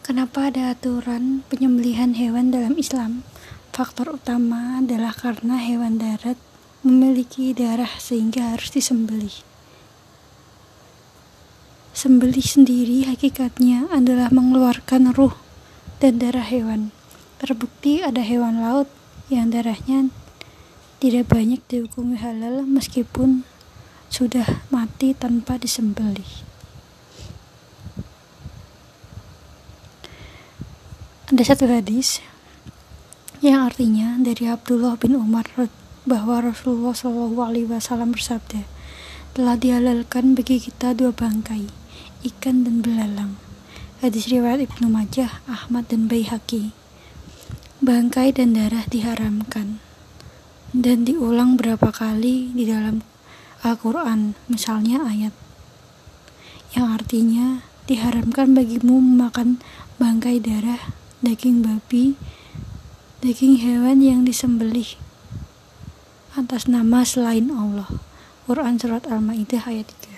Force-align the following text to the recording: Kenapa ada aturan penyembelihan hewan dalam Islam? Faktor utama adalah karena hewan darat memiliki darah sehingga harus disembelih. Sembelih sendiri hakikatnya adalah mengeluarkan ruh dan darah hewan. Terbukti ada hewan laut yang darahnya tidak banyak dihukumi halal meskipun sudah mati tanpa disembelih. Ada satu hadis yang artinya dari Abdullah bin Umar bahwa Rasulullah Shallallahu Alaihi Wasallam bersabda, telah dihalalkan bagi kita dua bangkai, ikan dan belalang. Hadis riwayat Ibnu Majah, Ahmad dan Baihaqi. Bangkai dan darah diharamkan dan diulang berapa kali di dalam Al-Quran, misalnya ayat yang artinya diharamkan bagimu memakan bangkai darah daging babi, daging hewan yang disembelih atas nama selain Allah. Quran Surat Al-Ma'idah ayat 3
Kenapa 0.00 0.48
ada 0.48 0.72
aturan 0.72 1.44
penyembelihan 1.52 2.16
hewan 2.16 2.48
dalam 2.48 2.80
Islam? 2.80 3.20
Faktor 3.68 4.16
utama 4.16 4.80
adalah 4.80 5.12
karena 5.12 5.60
hewan 5.60 6.00
darat 6.00 6.40
memiliki 6.80 7.52
darah 7.52 8.00
sehingga 8.00 8.56
harus 8.56 8.72
disembelih. 8.72 9.44
Sembelih 11.92 12.48
sendiri 12.48 13.04
hakikatnya 13.12 13.92
adalah 13.92 14.32
mengeluarkan 14.32 15.12
ruh 15.12 15.36
dan 16.00 16.16
darah 16.16 16.48
hewan. 16.48 16.96
Terbukti 17.36 18.00
ada 18.00 18.24
hewan 18.24 18.64
laut 18.64 18.88
yang 19.28 19.52
darahnya 19.52 20.08
tidak 20.96 21.28
banyak 21.28 21.60
dihukumi 21.68 22.16
halal 22.16 22.64
meskipun 22.64 23.44
sudah 24.08 24.64
mati 24.72 25.12
tanpa 25.12 25.60
disembelih. 25.60 26.49
Ada 31.30 31.54
satu 31.54 31.70
hadis 31.70 32.18
yang 33.38 33.62
artinya 33.62 34.18
dari 34.18 34.50
Abdullah 34.50 34.98
bin 34.98 35.14
Umar 35.14 35.46
bahwa 36.02 36.42
Rasulullah 36.42 36.90
Shallallahu 36.90 37.38
Alaihi 37.38 37.70
Wasallam 37.70 38.10
bersabda, 38.10 38.66
telah 39.38 39.54
dihalalkan 39.54 40.34
bagi 40.34 40.58
kita 40.58 40.90
dua 40.90 41.14
bangkai, 41.14 41.70
ikan 42.26 42.66
dan 42.66 42.82
belalang. 42.82 43.38
Hadis 44.02 44.26
riwayat 44.26 44.58
Ibnu 44.66 44.90
Majah, 44.90 45.38
Ahmad 45.46 45.86
dan 45.86 46.10
Baihaqi. 46.10 46.74
Bangkai 47.78 48.34
dan 48.34 48.58
darah 48.58 48.90
diharamkan 48.90 49.78
dan 50.74 51.06
diulang 51.06 51.54
berapa 51.54 51.94
kali 51.94 52.50
di 52.58 52.66
dalam 52.66 53.06
Al-Quran, 53.62 54.34
misalnya 54.50 55.06
ayat 55.06 55.30
yang 56.74 56.90
artinya 56.90 57.62
diharamkan 57.86 58.50
bagimu 58.50 58.98
memakan 58.98 59.62
bangkai 60.02 60.42
darah 60.42 60.98
daging 61.20 61.60
babi, 61.60 62.16
daging 63.20 63.60
hewan 63.60 64.00
yang 64.00 64.24
disembelih 64.24 64.96
atas 66.32 66.64
nama 66.64 67.04
selain 67.04 67.52
Allah. 67.52 67.88
Quran 68.48 68.80
Surat 68.80 69.06
Al-Ma'idah 69.06 69.68
ayat 69.68 69.86
3 69.86 70.09